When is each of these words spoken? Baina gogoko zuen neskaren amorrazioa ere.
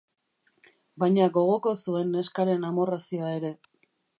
Baina 1.03 1.27
gogoko 1.35 1.75
zuen 1.83 2.11
neskaren 2.17 2.69
amorrazioa 2.71 3.33
ere. 3.43 3.53